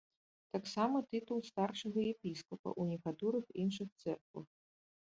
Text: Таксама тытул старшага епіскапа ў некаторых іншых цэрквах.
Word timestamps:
Таксама 0.55 1.01
тытул 1.11 1.43
старшага 1.49 1.99
епіскапа 2.15 2.69
ў 2.81 2.95
некаторых 2.95 3.45
іншых 3.67 3.87
цэрквах. 4.01 4.47